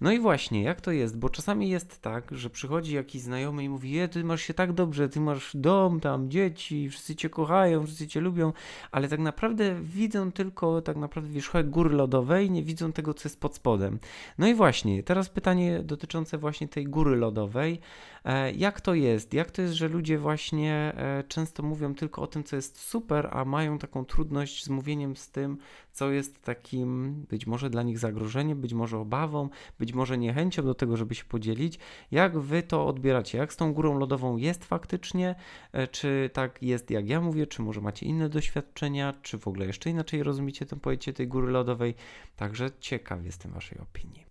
[0.00, 1.18] No i właśnie, jak to jest?
[1.18, 4.72] Bo czasami jest tak, że przychodzi jakiś znajomy i mówi: Je, ty masz się tak
[4.72, 8.52] dobrze, ty masz dom, tam dzieci, wszyscy cię kochają, wszyscy cię lubią,
[8.90, 13.40] ale tak naprawdę widzą tylko tak naprawdę wierzchołek góry lodowej, nie widzą tego, co jest
[13.40, 13.98] pod spodem.
[14.38, 17.80] No i właśnie, teraz pytanie dotyczące właśnie tej góry lodowej.
[18.24, 19.34] E, jak to jest?
[19.34, 23.28] Jak to jest, że ludzie właśnie e, często mówią tylko o tym, co jest super,
[23.32, 25.58] a mają taką trudność z mówieniem z tym,
[25.92, 29.48] co jest takim być może dla nich zagrożeniem, być może obawą,
[29.78, 31.78] być może niechęcią do tego, żeby się podzielić.
[32.10, 33.38] Jak wy to odbieracie?
[33.38, 35.34] Jak z tą górą lodową jest faktycznie?
[35.72, 37.46] E, czy tak jest, jak ja mówię?
[37.46, 39.14] Czy może macie inne doświadczenia?
[39.22, 41.94] Czy w ogóle jeszcze inaczej rozumiecie tę pojęcie tej góry lodowej?
[42.36, 44.30] Także ciekaw jestem waszej opinii.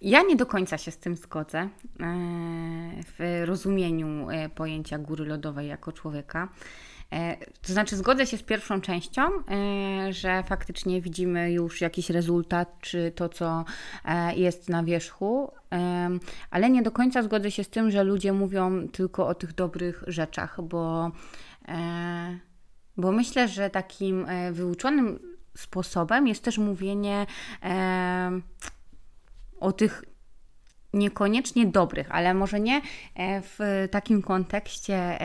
[0.00, 1.68] Ja nie do końca się z tym zgodzę e,
[3.18, 6.48] w rozumieniu e, pojęcia góry lodowej jako człowieka.
[7.12, 9.22] E, to znaczy, zgodzę się z pierwszą częścią,
[10.10, 13.64] że faktycznie widzimy już jakiś rezultat, czy to, co
[14.36, 15.52] jest na wierzchu,
[16.50, 20.04] ale nie do końca zgodzę się z tym, że ludzie mówią tylko o tych dobrych
[20.06, 21.10] rzeczach, bo,
[22.96, 25.18] bo myślę, że takim wyuczonym
[25.56, 27.26] sposobem jest też mówienie
[29.60, 30.04] o tych
[30.96, 32.76] niekoniecznie dobrych, ale może nie
[33.14, 35.18] e, w takim kontekście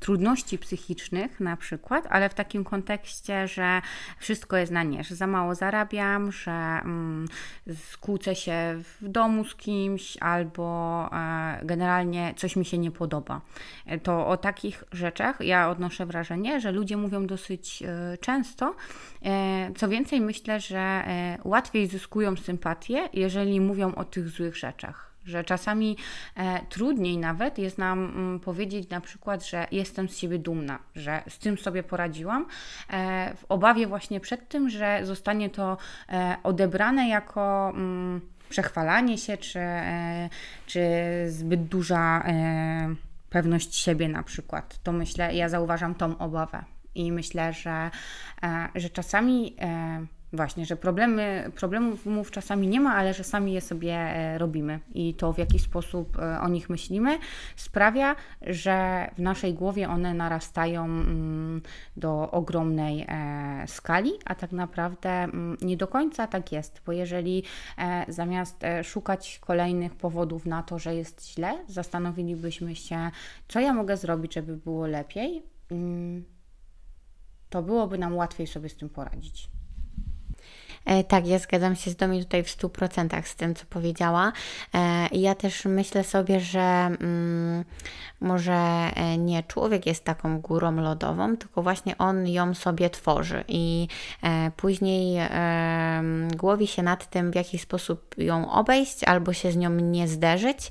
[0.00, 3.82] trudności psychicznych na przykład, ale w takim kontekście, że
[4.18, 7.28] wszystko jest na nie, że za mało zarabiam, że mm,
[7.90, 8.52] skłócę się
[9.00, 13.40] w domu z kimś albo e, generalnie coś mi się nie podoba.
[13.86, 17.82] E, to o takich rzeczach ja odnoszę wrażenie, że ludzie mówią dosyć
[18.20, 18.74] często.
[19.76, 21.04] Co więcej, myślę, że
[21.44, 25.96] łatwiej zyskują sympatię, jeżeli mówią o tych złych rzeczach że czasami
[26.36, 31.22] e, trudniej nawet jest nam mm, powiedzieć na przykład, że jestem z siebie dumna, że
[31.28, 32.46] z tym sobie poradziłam,
[32.90, 35.76] e, w obawie właśnie przed tym, że zostanie to
[36.08, 38.20] e, odebrane jako mm,
[38.52, 40.28] przechwalanie się, czy, e,
[40.66, 40.80] czy
[41.28, 42.94] zbyt duża e,
[43.30, 44.78] pewność siebie na przykład.
[44.82, 47.90] To myślę, ja zauważam tą obawę i myślę, że,
[48.42, 49.56] e, że czasami
[50.34, 55.14] Właśnie, że problemy, problemów czasami nie ma, ale że sami je sobie e, robimy i
[55.14, 57.18] to w jaki sposób e, o nich myślimy
[57.56, 61.62] sprawia, że w naszej głowie one narastają mm,
[61.96, 67.42] do ogromnej e, skali, a tak naprawdę mm, nie do końca tak jest, bo jeżeli
[68.08, 73.10] zamiast szukać kolejnych powodów na to, że jest źle, zastanowilibyśmy się,
[73.48, 76.24] co ja mogę zrobić, żeby było lepiej, mm,
[77.50, 79.50] to byłoby nam łatwiej sobie z tym poradzić.
[80.84, 84.32] E, tak, ja zgadzam się z Domi tutaj w 100% z tym, co powiedziała.
[84.74, 87.64] E, ja też myślę sobie, że mm,
[88.20, 88.54] może
[88.94, 93.88] e, nie człowiek jest taką górą lodową, tylko właśnie on ją sobie tworzy i
[94.56, 95.18] później
[96.36, 100.70] głowi się nad tym, w jaki sposób ją obejść albo się z nią nie zderzyć.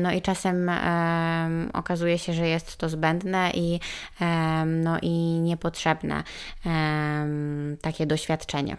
[0.00, 0.70] No i czasem
[1.72, 3.80] okazuje się, że jest to zbędne i,
[4.66, 6.22] no i niepotrzebne
[7.82, 8.76] takie doświadczenie.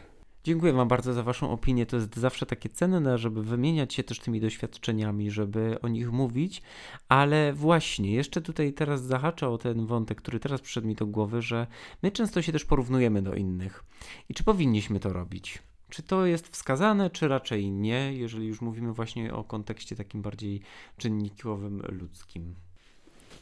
[0.47, 1.85] Dziękuję Wam bardzo za Waszą opinię.
[1.85, 6.61] To jest zawsze takie cenne, żeby wymieniać się też tymi doświadczeniami, żeby o nich mówić.
[7.09, 11.41] Ale właśnie, jeszcze tutaj teraz zahaczę o ten wątek, który teraz przyszedł mi do głowy,
[11.41, 11.67] że
[12.03, 13.83] my często się też porównujemy do innych.
[14.29, 15.59] I czy powinniśmy to robić?
[15.89, 20.61] Czy to jest wskazane, czy raczej nie, jeżeli już mówimy właśnie o kontekście takim bardziej
[20.97, 22.66] czynnikowym ludzkim?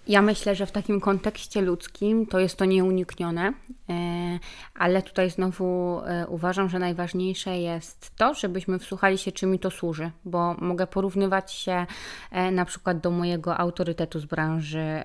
[0.08, 3.54] Ja myślę, że w takim kontekście ludzkim to jest to nieuniknione,
[3.90, 4.40] e,
[4.76, 9.72] ale tutaj znowu e, uważam, że najważniejsze jest to, żebyśmy wsłuchali się, czy mi to
[9.72, 11.86] służy, bo mogę porównywać się
[12.32, 15.02] e, na przykład do mojego autorytetu z branży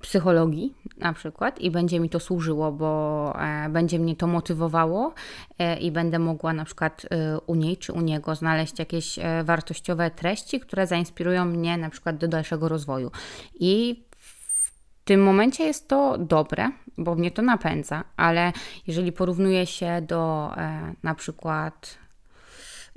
[0.00, 3.32] psychologii na przykład i będzie mi to służyło, bo
[3.70, 5.14] będzie mnie to motywowało
[5.80, 7.06] i będę mogła na przykład
[7.46, 12.28] u niej czy u niego znaleźć jakieś wartościowe treści, które zainspirują mnie na przykład do
[12.28, 13.10] dalszego rozwoju.
[13.54, 14.02] I
[15.08, 18.52] tym momencie jest to dobre, bo mnie to napędza, ale
[18.86, 21.98] jeżeli porównuje się do e, na przykład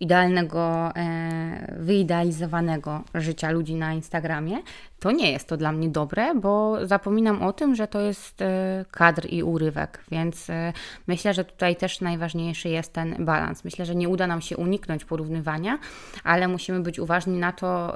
[0.01, 4.57] idealnego, e, wyidealizowanego życia ludzi na Instagramie,
[4.99, 8.85] to nie jest to dla mnie dobre, bo zapominam o tym, że to jest e,
[8.91, 10.73] kadr i urywek, więc e,
[11.07, 13.63] myślę, że tutaj też najważniejszy jest ten balans.
[13.63, 15.79] Myślę, że nie uda nam się uniknąć porównywania,
[16.23, 17.95] ale musimy być uważni na to,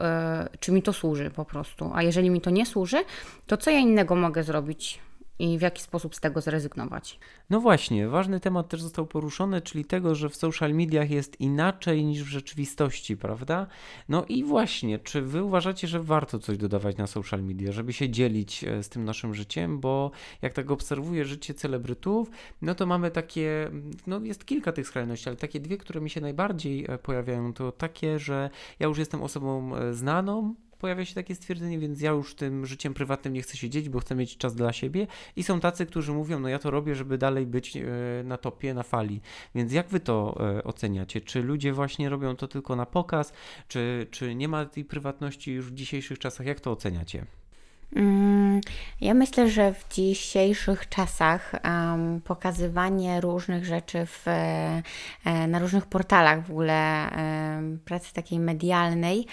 [0.60, 1.92] czy mi to służy po prostu.
[1.94, 2.98] A jeżeli mi to nie służy,
[3.48, 5.00] to co ja innego mogę zrobić
[5.40, 7.20] i w jaki sposób z tego zrezygnować.
[7.50, 12.06] No właśnie, ważny temat też został poruszony, czyli tego, że w social mediach jest inaczej
[12.06, 13.68] niż w rzeczywistości, prawda?
[14.10, 18.10] No i właśnie, czy wy uważacie, że warto coś dodawać na social media, żeby się
[18.10, 22.30] dzielić e, z tym naszym życiem, bo jak tak obserwuję życie celebrytów,
[22.62, 23.72] no to mamy takie,
[24.08, 27.72] no jest kilka tych skrajności, ale takie dwie, które mi się najbardziej e, pojawiają, to
[27.72, 32.36] takie, że ja już jestem osobą e, znaną, pojawia się takie stwierdzenie, więc ja już
[32.36, 35.08] tym życiem prywatnym nie chcę się dzielić, bo chcę mieć czas dla siebie.
[35.36, 37.84] I są tacy, którzy mówią, no ja to robię, żeby dalej być e,
[38.24, 39.22] na topie, na fali.
[39.56, 41.22] Więc jak wy to e, oceniacie?
[41.22, 43.34] Czy ludzie właśnie robią to tylko na pokaz,
[43.68, 46.48] czy, czy nie ma tej prywatności już w dzisiejszych czasach?
[46.48, 47.26] Jak to oceniacie?
[49.02, 54.82] Ja myślę, że w dzisiejszych czasach um, pokazywanie różnych rzeczy w, e,
[55.48, 57.10] na różnych portalach w ogóle
[57.86, 59.28] pracy takiej medialnej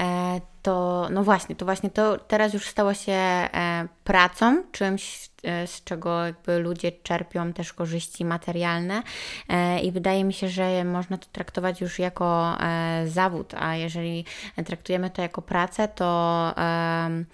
[0.00, 5.28] e, to no właśnie, to właśnie to teraz już stało się e, pracą, czymś
[5.66, 9.02] z czego jakby ludzie czerpią też korzyści materialne
[9.82, 12.56] i wydaje mi się, że można to traktować już jako
[13.06, 14.24] zawód, a jeżeli
[14.64, 17.24] traktujemy to jako pracę, to E,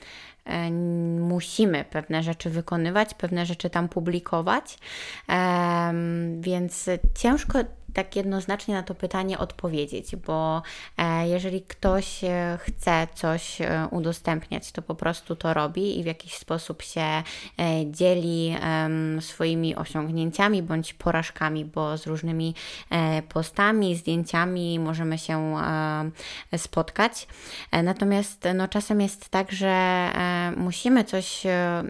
[1.20, 4.78] musimy pewne rzeczy wykonywać, pewne rzeczy tam publikować,
[6.40, 7.59] więc ciężko
[7.94, 10.62] tak jednoznacznie na to pytanie odpowiedzieć, bo
[10.96, 16.07] e, jeżeli ktoś e, chce coś e, udostępniać, to po prostu to robi i w
[16.07, 17.22] jakiś sposób się
[17.87, 18.57] dzieli
[19.20, 22.54] swoimi osiągnięciami bądź porażkami, bo z różnymi
[23.28, 25.57] postami, zdjęciami możemy się
[26.57, 27.26] spotkać.
[27.83, 30.09] Natomiast no, czasem jest tak, że
[30.57, 31.42] musimy coś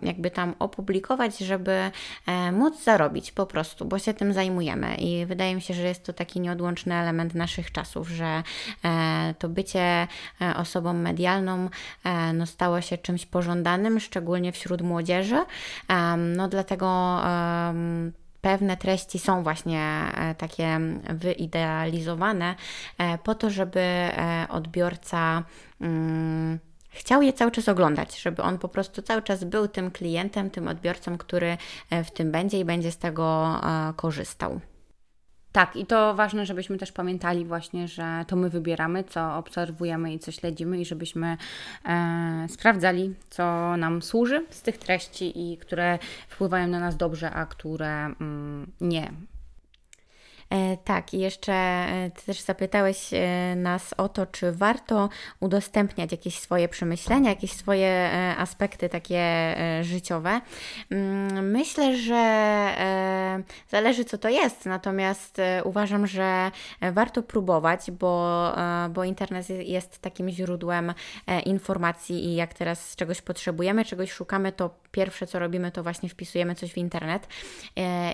[0.03, 1.91] jakby tam opublikować, żeby
[2.53, 6.13] móc zarobić po prostu, bo się tym zajmujemy i wydaje mi się, że jest to
[6.13, 8.43] taki nieodłączny element naszych czasów, że
[8.85, 10.07] e, to bycie e,
[10.57, 11.69] osobą medialną
[12.05, 15.45] e, no, stało się czymś pożądanym, szczególnie wśród młodzieży.
[16.17, 17.21] No dlatego
[18.41, 20.05] pewne treści są właśnie
[20.39, 22.55] takie wyidealizowane
[23.25, 24.09] po to, żeby
[24.49, 25.43] odbiorca
[25.81, 30.51] mm, chciał je cały czas oglądać, żeby on po prostu cały czas był tym klientem,
[30.51, 31.57] tym odbiorcą, który
[32.05, 33.61] w tym będzie i będzie z tego
[33.97, 34.61] korzystał.
[35.55, 40.19] Tak, i to ważne, żebyśmy też pamiętali właśnie, że to my wybieramy, co obserwujemy i
[40.19, 41.37] co śledzimy, i żebyśmy
[41.85, 47.47] e, sprawdzali, co nam służy z tych treści i które wpływają na nas dobrze, a
[47.47, 49.11] które mm, nie.
[50.55, 55.09] E, tak, i jeszcze e, Ty też zapytałeś e, nas o to, czy warto
[55.41, 60.41] udostępniać jakieś swoje przemyślenia, jakieś swoje aspekty takie życiowe.
[60.91, 62.25] Mm, myślę, że
[63.69, 66.51] zależy co to jest, natomiast uważam, że
[66.93, 68.53] warto próbować, bo,
[68.91, 70.95] bo internet jest takim źródłem
[71.47, 76.55] informacji i jak teraz czegoś potrzebujemy, czegoś szukamy, to pierwsze co robimy, to właśnie wpisujemy
[76.55, 77.29] coś w internet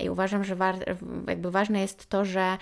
[0.03, 0.57] i uważam, że
[1.29, 2.59] jakby ważne jest to, że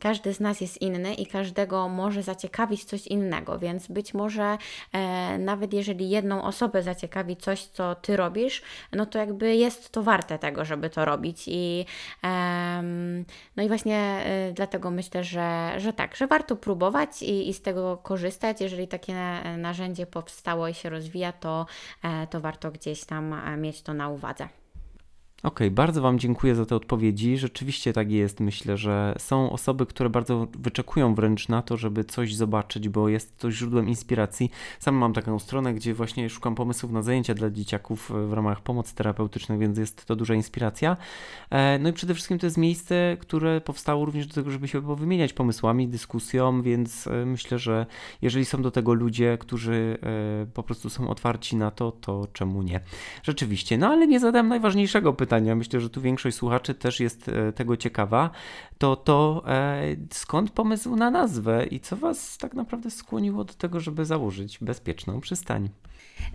[0.00, 4.58] każdy z nas jest inny i każdego może zaciekawić coś innego, więc być może
[4.92, 8.62] e, nawet jeżeli jedną osobę zaciekawi coś, co ty robisz,
[8.92, 11.84] no to jakby jest to warte tego, żeby to robić i
[13.56, 17.62] no i właśnie e, dlatego myślę, że, że tak, że warto próbować i, i z
[17.62, 18.60] tego korzystać.
[18.60, 19.14] Jeżeli takie
[19.56, 21.66] narzędzie powstało i się rozwija, to,
[22.02, 24.59] e, to warto gdzieś tam mieć to na uwadze.
[25.42, 27.38] Okej, okay, bardzo Wam dziękuję za te odpowiedzi.
[27.38, 28.40] Rzeczywiście tak jest.
[28.40, 33.38] Myślę, że są osoby, które bardzo wyczekują wręcz na to, żeby coś zobaczyć, bo jest
[33.38, 34.50] to źródłem inspiracji.
[34.78, 38.94] Sam mam taką stronę, gdzie właśnie szukam pomysłów na zajęcia dla dzieciaków w ramach pomocy
[38.94, 40.96] terapeutycznej, więc jest to duża inspiracja.
[41.50, 44.80] E, no i przede wszystkim to jest miejsce, które powstało również do tego, żeby się
[44.96, 47.86] wymieniać pomysłami, dyskusją, więc e, myślę, że
[48.22, 49.98] jeżeli są do tego ludzie, którzy
[50.42, 52.80] e, po prostu są otwarci na to, to czemu nie?
[53.22, 53.78] Rzeczywiście.
[53.78, 57.52] No ale nie zadałem najważniejszego pytania pytania, myślę, że tu większość słuchaczy też jest e,
[57.52, 58.30] tego ciekawa,
[58.78, 63.80] to to e, skąd pomysł na nazwę i co Was tak naprawdę skłoniło do tego,
[63.80, 65.68] żeby założyć bezpieczną przystań?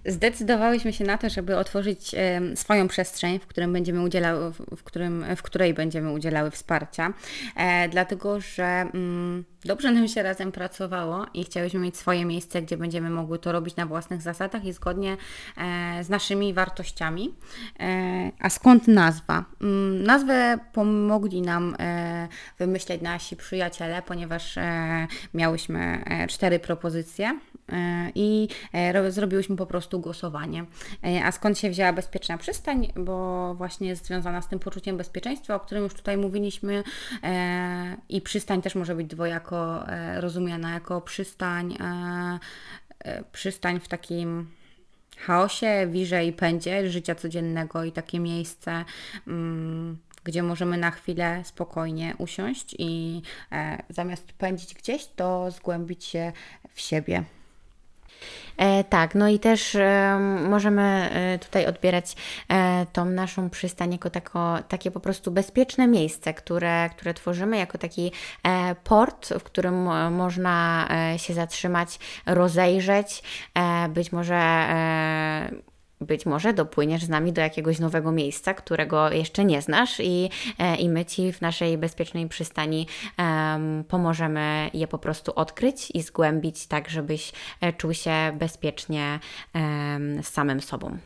[0.05, 2.15] Zdecydowałyśmy się na to, żeby otworzyć
[2.55, 7.13] swoją przestrzeń, w, którym będziemy udzielały, w, którym, w której będziemy udzielały wsparcia,
[7.55, 12.77] e, dlatego że mm, dobrze nam się razem pracowało i chciałyśmy mieć swoje miejsce, gdzie
[12.77, 15.17] będziemy mogły to robić na własnych zasadach i zgodnie
[15.57, 17.35] e, z naszymi wartościami.
[17.79, 19.45] E, a skąd nazwa?
[19.61, 21.75] Mm, nazwę pomogli nam
[22.59, 24.55] wymyśleć nasi przyjaciele, ponieważ
[25.33, 27.39] miałyśmy cztery propozycje
[28.15, 28.47] i
[29.09, 30.65] zrobiłyśmy po prostu głosowanie.
[31.23, 32.91] A skąd się wzięła bezpieczna przystań?
[32.95, 36.83] Bo właśnie jest związana z tym poczuciem bezpieczeństwa, o którym już tutaj mówiliśmy
[38.09, 42.39] i przystań też może być dwojako e, rozumiana jako przystań, e,
[42.99, 44.49] e, przystań w takim
[45.17, 48.85] chaosie, wirze i pędzie życia codziennego i takie miejsce,
[49.27, 53.21] mm, gdzie możemy na chwilę spokojnie usiąść i
[53.89, 56.31] zamiast pędzić gdzieś, to zgłębić się
[56.73, 57.23] w siebie.
[58.57, 60.19] E, tak, no i też e,
[60.49, 62.15] możemy e, tutaj odbierać
[62.93, 68.11] tą naszą przystań jako tako, takie po prostu bezpieczne miejsce, które, które tworzymy jako taki
[68.83, 73.23] port, w którym można się zatrzymać, rozejrzeć,
[73.89, 74.65] być może
[76.05, 80.29] być może dopłyniesz z nami do jakiegoś nowego miejsca, którego jeszcze nie znasz, i,
[80.59, 82.87] e, i my Ci w naszej bezpiecznej przystani
[83.17, 87.31] um, pomożemy je po prostu odkryć i zgłębić, tak żebyś
[87.61, 89.19] e, czuł się bezpiecznie
[89.53, 90.97] um, samym sobą.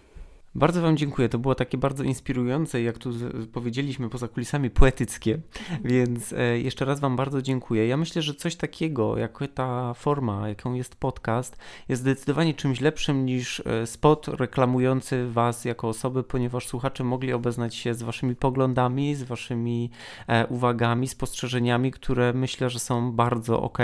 [0.55, 1.29] Bardzo Wam dziękuję.
[1.29, 3.11] To było takie bardzo inspirujące, jak tu
[3.53, 5.39] powiedzieliśmy, poza kulisami poetyckie,
[5.83, 7.87] więc e, jeszcze raz Wam bardzo dziękuję.
[7.87, 11.57] Ja myślę, że coś takiego, jak ta forma, jaką jest podcast,
[11.89, 17.75] jest zdecydowanie czymś lepszym niż e, spot reklamujący Was jako osoby, ponieważ słuchacze mogli obeznać
[17.75, 19.89] się z Waszymi poglądami, z Waszymi
[20.27, 23.77] e, uwagami, spostrzeżeniami, które myślę, że są bardzo ok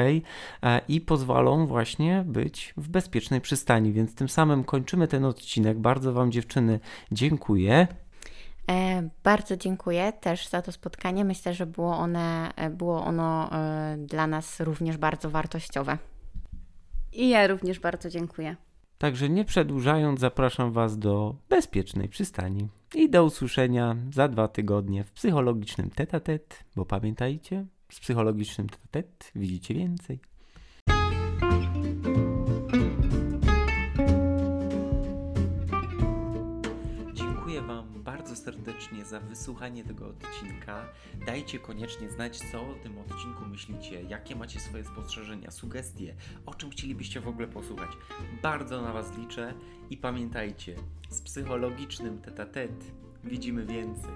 [0.87, 3.91] i pozwolą właśnie być w bezpiecznej przystani.
[3.91, 5.79] Więc tym samym kończymy ten odcinek.
[5.79, 6.79] Bardzo Wam dziewczyny dziewczyny,
[7.11, 7.87] dziękuję.
[8.71, 11.25] E, bardzo dziękuję też za to spotkanie.
[11.25, 15.97] Myślę, że było, one, e, było ono e, dla nas również bardzo wartościowe.
[17.13, 18.55] I ja również bardzo dziękuję.
[18.97, 25.11] Także nie przedłużając, zapraszam Was do bezpiecznej przystani i do usłyszenia za dwa tygodnie w
[25.11, 30.19] psychologicznym tete-tet, bo pamiętajcie, z psychologicznym tete-tet widzicie więcej.
[38.45, 40.85] Serdecznie za wysłuchanie tego odcinka.
[41.25, 46.15] Dajcie koniecznie znać, co o tym odcinku myślicie, jakie macie swoje spostrzeżenia, sugestie,
[46.45, 47.89] o czym chcielibyście w ogóle posłuchać.
[48.41, 49.53] Bardzo na Was liczę
[49.89, 50.75] i pamiętajcie,
[51.09, 52.85] z psychologicznym tete-a-tete
[53.23, 54.11] widzimy więcej.